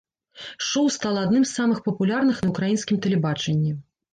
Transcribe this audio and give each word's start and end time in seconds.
Шоў 0.67 0.87
стала 0.95 1.19
адным 1.27 1.45
з 1.45 1.51
самых 1.59 1.83
папулярных 1.91 2.41
на 2.47 2.51
ўкраінскім 2.55 2.97
тэлебачанні. 3.09 3.71